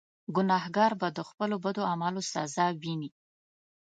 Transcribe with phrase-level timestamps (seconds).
[0.35, 3.09] ګناهکار به د خپلو بدو اعمالو سزا ویني.